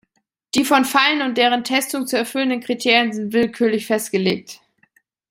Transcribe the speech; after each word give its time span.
Die 0.55 0.65
von 0.65 0.83
Fallen 0.83 1.21
und 1.21 1.37
deren 1.37 1.63
Testung 1.63 2.07
zu 2.07 2.17
erfüllenden 2.17 2.61
Kriterien 2.61 3.13
sind 3.13 3.33
willkürlich 3.33 3.85
festgelegt. 3.85 4.59